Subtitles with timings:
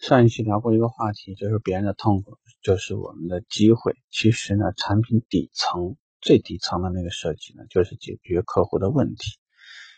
[0.00, 3.94] 上一期聊过一个话题，就是别人的痛苦就是我们的机会。
[4.10, 9.38] 其实呢，产品底层最底层的那个设计呢，就是解决客户的问题。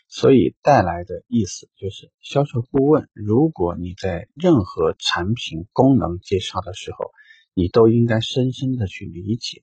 [0.08, 7.12] 所以带来的意思就是，销售顾问，如果你在任何产品功能介绍的时候，
[7.54, 9.62] 你都应该深深的去理解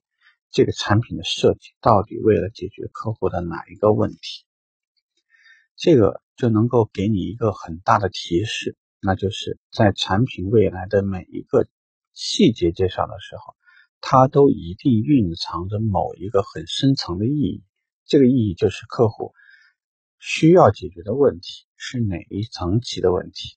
[0.50, 4.46] 这个产品的设计到底为了解决客户的哪一个问题，
[5.76, 8.74] 这个就能够给你一个很大的提示。
[9.02, 11.66] 那就是在产品未来的每一个
[12.12, 13.56] 细节介绍的时候，
[14.00, 17.64] 它都一定蕴藏着某一个很深层的意义。
[18.04, 19.32] 这个意义就是客户
[20.18, 23.56] 需要解决的问题是哪一层级的问题。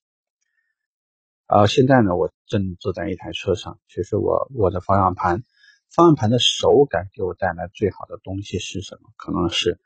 [1.48, 5.44] 啊，现在呢，我正坐在一台车上，其实我我的方向盘，
[5.90, 9.12] 方向盘的手感给我带来最好的东西是什么？
[9.18, 9.80] 可能是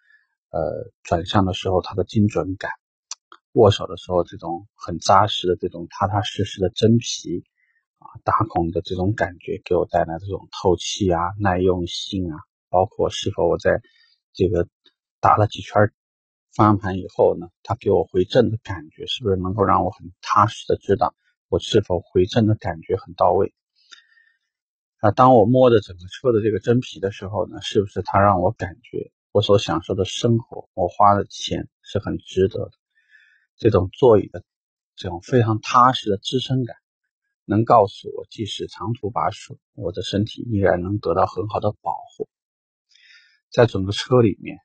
[0.49, 2.71] 呃转向的时候它的精准感。
[3.57, 7.43] 握手的时候，这种很扎实的、这种踏踏实实的真皮
[7.98, 12.37] 啊，打孔的这种感觉，给我带来这种透气啊、耐用性啊，
[12.70, 13.82] 包括是否我在
[14.32, 14.67] 这个
[15.20, 15.91] 打了几圈
[16.54, 21.15] 方向盘以后呢，它给我回正的感觉，是不是能够让我很踏实的知道
[21.49, 23.55] 我是否回正的感觉很到位？
[24.99, 32.71] 啊，当我摸着整个车的这个真皮的时候呢，是不是它让我感觉我所享受的生活，我花的钱是很值得的？
[33.58, 34.44] 这种座椅的
[34.96, 36.76] 这种非常踏实的支撑感，
[37.46, 42.30] 能告诉我，即使长途跋涉，我的身体依然能得到很好的保护。
[43.50, 44.58] 在整个车里面，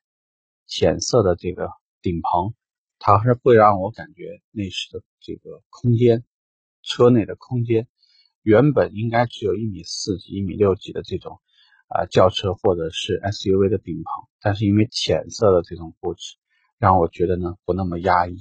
[0.67, 1.69] 浅色的这个
[2.01, 2.53] 顶棚，
[2.99, 6.23] 它是会让我感觉内饰的这个空间，
[6.83, 7.87] 车内的空间，
[8.41, 11.39] 原本应该只有一米四几、一米六几的这种
[11.87, 16.35] 啊轿车或者是 SUV 的顶棚，但是因为浅色的这种布置，
[16.77, 18.37] 让我觉得呢不那么压抑。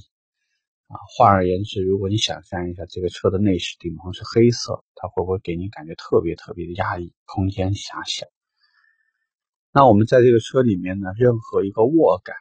[0.92, 8.26] 啊，换而言之，如果你想象一下这个车的内饰顶棚是黑色，它会不会给你感觉特别特别的压抑，空间狭小？
[9.72, 12.36] 那我们在这个车里面呢，任何一个握感，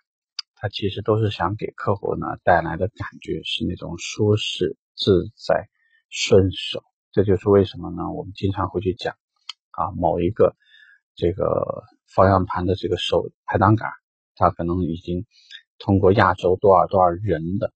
[0.56, 5.70] 它其实都是想给客户呢带来的感觉是那种舒适、自在、
[6.10, 6.84] 顺手。
[7.14, 8.12] 这就是为什么呢？
[8.12, 9.16] 我们经常会去讲
[9.72, 10.58] 啊，某一个
[11.16, 13.90] 这个方向盘的这个手排档杆，
[14.36, 15.26] 它可能已经
[15.80, 17.72] 通过亚洲多少多少人的。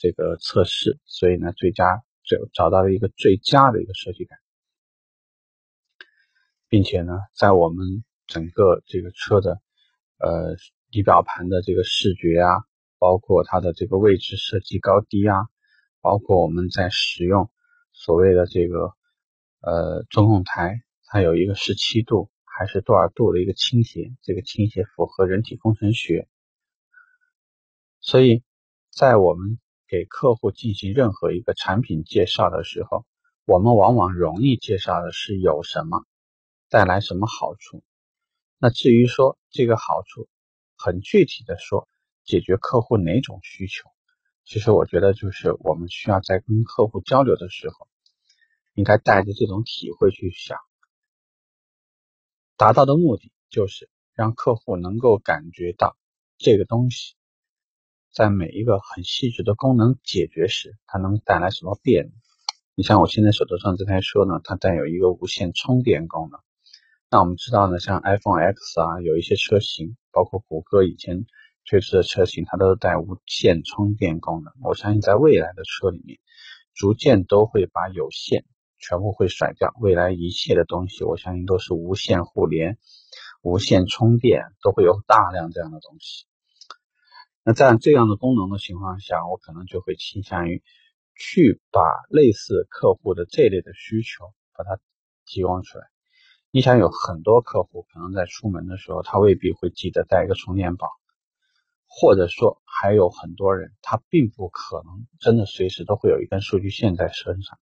[0.00, 4.38] 这个测试，所以呢，最佳就找到了一个最佳的一个设计感，
[6.70, 9.60] 并且呢，在我们整个这个车的
[10.16, 10.56] 呃
[10.88, 12.64] 仪表盘的这个视觉啊，
[12.98, 15.36] 包括它的这个位置设计高低啊，
[16.00, 17.50] 包括我们在使用
[17.92, 18.94] 所谓的这个
[19.60, 26.26] 呃中控台，它有一个十七度还是多少度的一个倾斜，这个倾斜符合人体工程学，
[28.00, 28.42] 所以
[28.90, 29.58] 在我们。
[29.90, 33.04] 给客户进行任何一个产品介绍的时候，
[33.44, 36.06] 我们往往容易介绍的是有什么
[36.68, 37.82] 带来什么好处。
[38.56, 40.28] 那至于说这个好处，
[40.76, 41.88] 很具体的说，
[42.24, 43.90] 解决客户哪种需求，
[44.44, 47.88] 其实我觉得就是我们需要在跟客户交流的时候，
[48.74, 50.56] 应该带着这种体会去想，
[52.56, 55.96] 达到的目的就是让客户能够感觉到
[56.38, 57.16] 这个东西。
[58.12, 62.12] 在每一个很细致的功能解决时，它能带来什么便利？
[62.74, 66.40] 你像我现在手头上这台车呢，它带有一个无线充电功能。
[67.08, 71.24] 那我们知道呢，像 iPhone X 啊，有一些车型，包括谷歌以前
[71.68, 74.52] 推出的车型，它都带无线充电功能。
[74.62, 76.18] 我相信在未来的车里面，
[76.74, 78.44] 逐渐都会把有线
[78.78, 82.76] 全部会甩掉，未来一切的东西，我相信都是无线互联、
[83.42, 86.26] 无线充电，都会有大量这样的东西。
[87.52, 90.62] 在这样的功能的情况下，我可能就会倾向于
[91.14, 94.80] 去把类似客户的这类的需求把它
[95.26, 95.84] 提供出来。
[96.50, 100.88] 你想有很多客户可能在出门的时候，他未必会记得带一个充电宝，
[101.86, 107.58] 或者说还有很多人他并不可能真的随时都会有一根数据线在身上。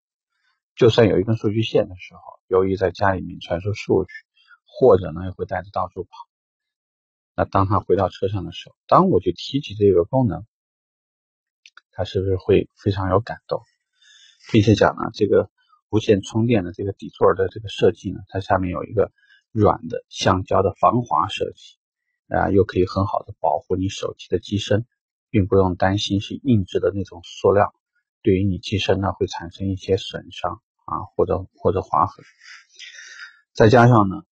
[0.74, 4.10] 就算有一根数据线的时候，由于在家里面传输数据，
[4.64, 6.27] 或者呢又会带着到处跑。
[7.38, 10.44] 那当他回到车上的时候，当我去提起这个功能，
[11.92, 13.62] 他是不是会非常有感动，
[14.50, 15.48] 并且讲呢，这个
[15.88, 19.12] 无线充电的这个底座的这个设计呢，它下面有一个
[19.52, 21.76] 软的橡胶的防滑设计，
[22.26, 24.84] 啊，又可以很好的保护你手机的机身，
[25.30, 27.72] 并不用担心是硬质的那种塑料，
[28.20, 32.24] 对于你机身呢会产生一些损伤啊，或者或者划痕，
[33.54, 34.24] 再加上呢。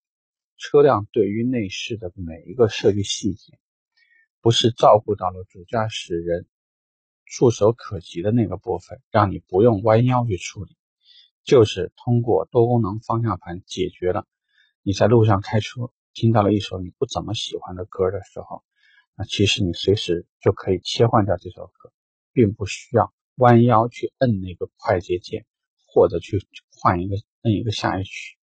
[0.57, 3.59] 车辆对于内饰的每一个设计细节，
[4.41, 6.47] 不是照顾到了主驾驶人
[7.27, 10.77] 触手可及的那个部分，让你不用弯腰去处理，
[11.45, 14.27] 就是通过多功能方向盘解决了
[14.83, 18.65] 你在路上开车听到了一首你不怎么喜欢的歌的时候，
[19.15, 21.93] 那其实你随时就可以切换掉这首歌，
[22.33, 25.45] 并不需要弯腰去摁那个快捷键，
[25.87, 26.39] 或者去
[26.71, 28.36] 换一个摁一个下一曲。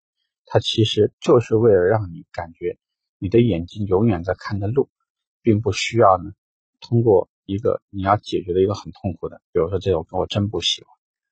[0.45, 2.77] 它其实就是为了让你感觉
[3.17, 4.89] 你的眼睛永远在看着路，
[5.41, 6.31] 并不需要呢
[6.79, 10.89] 通过一个你要解决的一个很痛苦的，比如说这首歌我真不喜欢，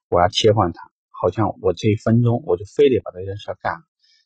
[0.10, 0.92] 我要切换它。
[1.10, 3.84] 好像我这一分钟我就非得把这件事干了，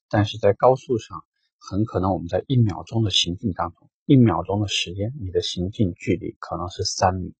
[0.07, 1.25] 但是在高速上，
[1.57, 7.33] 很可能我们在一秒钟的行进当中，一秒钟的时间，你的行进距离可能是三米。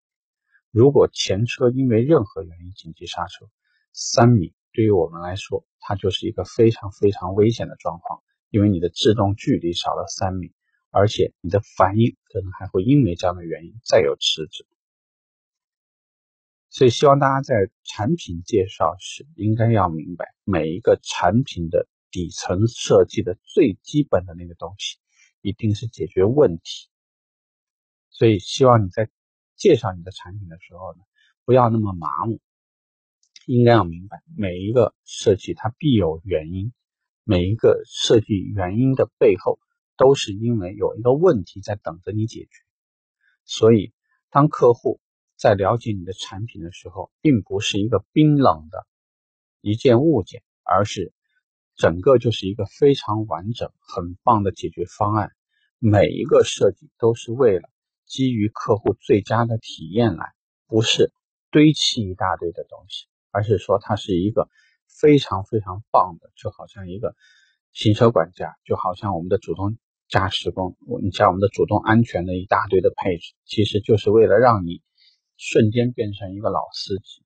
[0.72, 3.48] 如果前车因为任何原因紧急刹车，
[3.94, 10.52] 三米对于我们来说，它就是一个非常非常危险的状况，因为你的制动距离少了三米，
[10.92, 14.68] 而且你的反应可能还会因为这样的原因再有迟滞。
[16.70, 24.98] 所以，希望大家在产品介绍时，应该要明白每一个产品的底层设计的最基本的那个东西，
[25.40, 26.90] 一定是解决问题。
[28.10, 29.10] 所以，希望你在
[29.56, 31.04] 介绍你的产品的时候呢，
[31.46, 32.42] 不要那么麻木，
[33.46, 36.74] 应该要明白每一个设计它必有原因，
[37.24, 39.60] 每一个设计原因的背后，
[39.98, 42.50] 都是因为有一个问题在等着你解决。
[43.44, 43.94] 所以，
[44.30, 45.00] 当客户。
[45.38, 48.88] 在了解你的产品的时候，并不是一个冰冷的
[49.60, 51.12] 一件物件，而是
[51.76, 55.32] 整个就是一个非常完整、很棒的解决方案。
[55.78, 57.70] 每一个设计都是为了
[58.06, 60.34] 基于客户最佳的体验来，
[60.68, 61.12] 不是
[61.52, 64.48] 堆砌一大堆的东西，而是说它是一个
[64.88, 67.14] 非常非常棒的，就好像一个
[67.74, 69.78] 行车管家，就好像我们的主动
[70.08, 74.82] 驾驶工，你像我们的主动安全的一大堆的配置，其实就是为了让你。
[75.38, 77.22] 瞬间变成一个老司机。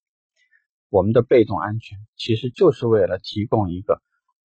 [0.90, 4.02] 我们的被动安全其实就是为了提供一个，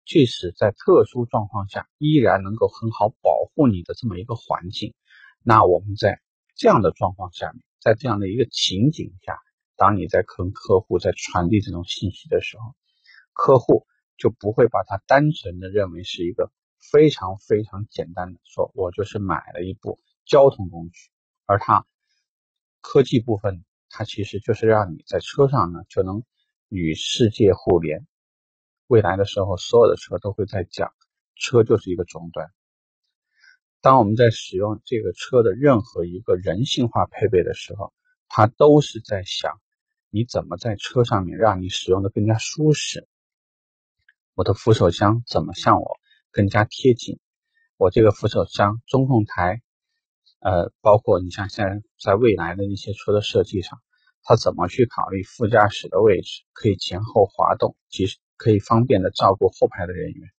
[0.04, 4.92] 即使在特殊状况下依然能够很好保护你的这么一个环境。
[5.44, 6.18] 那我们在
[6.56, 9.38] 这样的状况下面，在这样的一个情景下，
[9.76, 12.74] 当你在跟客户在传递这种信息的时候，
[13.32, 13.86] 客户
[14.16, 16.52] 就不会把它单纯的认为是一个
[16.92, 21.10] 非常非常简单的，说我就是买了一部交通工具，
[21.46, 21.86] 而它。
[22.86, 26.22] 科技部分，它其实就是让你在车上呢就能
[26.68, 28.06] 与世界互联。
[28.88, 30.92] 未来的时候，所有的车都会在讲，
[31.34, 32.52] 车就是一个终端。
[33.80, 37.94] 当我们在使用这个车的任何一个人性化配备的时候，
[38.28, 39.58] 它都是在想
[40.14, 43.08] 你怎么在车上面让你使用的更加舒适。
[44.34, 45.98] 我的扶手箱怎么向我
[46.30, 47.18] 更加贴近？
[47.76, 49.60] 我这个扶手箱中控台。
[50.38, 53.82] 呃，包括你像现在在未来的那些车的设计上，
[54.22, 60.30] 它怎么去考虑副驾驶的位置可以前后滑动，其实可以方便的照顾后排的人员。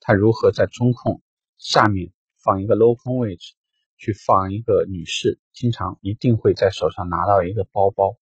[0.00, 1.20] 它如何在中控
[1.58, 3.52] 下面放一个镂空位置，
[3.98, 8.16] 去放一个女士经常一定会在手上拿到一个包包。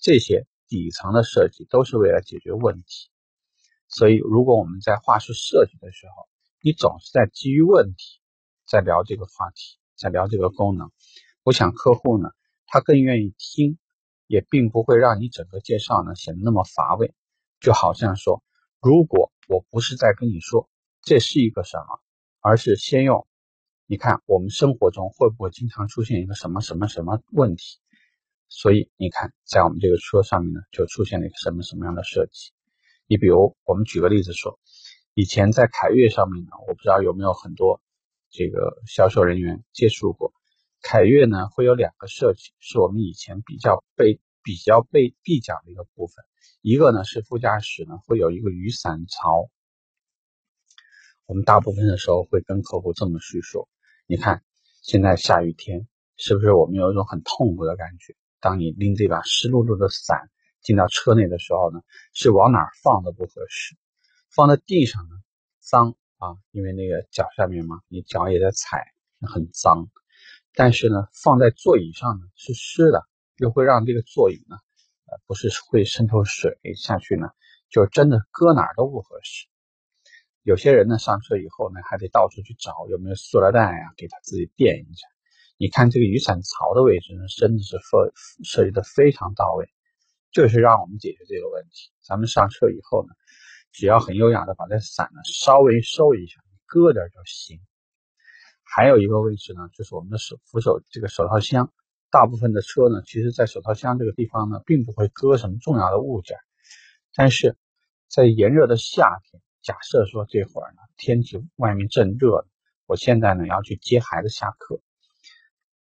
[0.00, 3.10] 这些底层的设计都是为了解决问题。
[3.88, 6.28] 所以，如果我们在话术设计的时候，
[6.60, 8.20] 你总是在基于问题
[8.66, 9.78] 在聊这个话题。
[10.00, 10.90] 在聊这个功能，
[11.42, 12.30] 我想客户呢，
[12.64, 13.76] 他更愿意听，
[14.26, 17.14] 也并不会让你整个介绍呢显得那么乏味。
[17.60, 18.42] 就好像说，
[18.80, 20.70] 如果我不是在跟你说
[21.02, 22.00] 这是一个什么，
[22.40, 23.26] 而是先用，
[23.84, 27.78] 你看我们生活中会不会经常出现一个什么什么什么问题？
[28.50, 32.50] 所以你看，在我们这个车上面呢，就出现了一个什么什么样的设计？
[33.06, 34.58] 你比如，我们举个例子说，
[35.14, 37.80] 以前在凯越上面呢，我不知道有没有很多。
[38.32, 40.32] 这个销售人员接触过，
[40.82, 46.24] 凯越呢会有两个设计，是我们以前比较被比较被必讲的一个部分。
[46.60, 49.50] 一个呢是副驾驶呢会有一个雨伞槽，
[51.26, 53.68] 我们大部分的时候会跟客户这么叙说：
[54.06, 54.44] 你看，
[54.82, 58.14] 现在下雨天，是不是我们有一种很痛苦的感觉？
[58.40, 60.30] 当你拎这把湿漉漉的伞
[60.62, 61.80] 进到车内的时候呢，
[62.12, 63.76] 是往哪放都不合适，
[64.34, 65.10] 放在地上呢
[65.60, 65.94] 脏。
[66.20, 68.92] 啊，因为那个脚下面嘛，你脚也在踩，
[69.26, 69.88] 很脏。
[70.52, 73.02] 但是呢，放在座椅上呢是湿的，
[73.38, 74.56] 又会让这个座椅呢，
[75.06, 77.30] 呃，不是会渗透水下去呢，
[77.70, 79.46] 就真的搁哪儿都不合适。
[80.42, 85.08] 有些人呢上车以后呢，还得到处去找有没有塑料袋呀，给他自己垫一下。
[85.60, 89.68] 你看这个雨伞槽的位置呢，真的是设设计的非常到位，
[90.32, 91.90] 就是让我们解决这个问题。
[92.00, 93.12] 咱们上车以后呢。
[93.72, 97.60] 只要很优雅的把这伞呢稍微收一下，搁点就行。
[98.64, 101.70] 还有一个位置呢，就是我们的手扶手这个手套箱。
[102.10, 106.36] 大部分的车呢，其实在手套箱这个地方呢，并不会搁什么重要的物件。
[107.14, 107.56] 但是
[108.08, 112.48] 在炎热的夏天，假设说这会儿呢天气外面正热，
[112.86, 114.80] 我现在呢要去接孩子下课。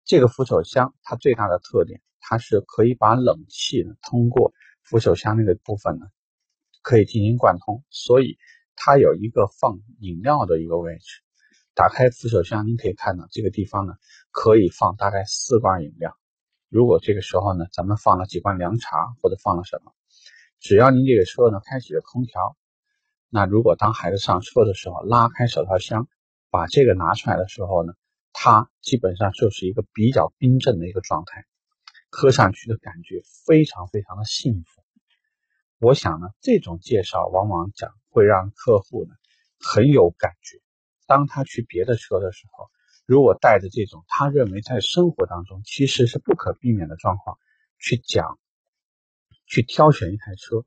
[0.05, 6.05] 这个扶手箱它最大的特点，它是可以把冷气呢通过扶手箱那个部分呢
[6.81, 8.37] 可以进行贯通，所以
[8.75, 11.21] 它有一个放饮料的一个位置。
[11.73, 13.93] 打开扶手箱，您可以看到这个地方呢
[14.29, 16.15] 可以放大概四罐饮料。
[16.69, 19.91] 如果这个时候呢咱们放了几罐凉茶或者放了什么。
[20.59, 22.55] 只要您这个车呢开启了空调，
[23.29, 26.07] 那如果当孩子上车的时候，拉开手套箱，
[26.49, 27.93] 把这个拿出来的时候呢，
[28.33, 31.45] 它基本上就是一个比较冰镇的一个状态，
[32.09, 34.83] 喝上去的感觉非常非常的幸福。
[35.79, 39.15] 我想呢，这种介绍往往讲会让客户呢
[39.59, 40.59] 很有感觉。
[41.05, 42.69] 当他去别的车的时候，
[43.05, 47.37] 如果带着这种他认为在生活当中其实是不可避免的状况
[47.79, 48.39] 去讲。
[49.45, 50.65] 去挑选一台车，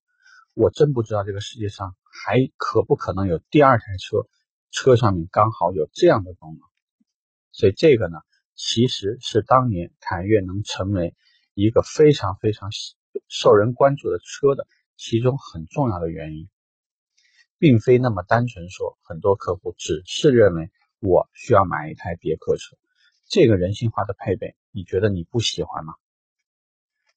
[0.54, 4.28] 我真不知道这个世界上还可不可能有第二台车，
[4.70, 6.60] 车上面刚好有这样的功能。
[7.56, 8.18] 所以这个呢，
[8.54, 11.14] 其实是当年凯越能成为
[11.54, 12.68] 一个非常非常
[13.28, 14.66] 受人关注的车的
[14.98, 16.50] 其中很重要的原因，
[17.56, 20.70] 并非那么单纯说很多客户只是认为
[21.00, 22.76] 我需要买一台别克车，
[23.26, 25.94] 这个人性化的配备，你觉得你不喜欢吗？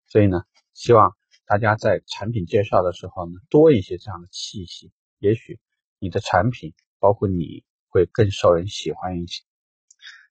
[0.07, 0.43] 所以呢，
[0.73, 1.17] 希望。
[1.45, 5.59] 大家在产品介绍的时候呢，多一些这样的气息，也许
[5.97, 9.43] 你的产品包括你会更受人喜欢一些。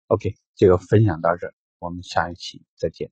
[0.08, 3.10] OK，这个分享到这，我们下一期再见。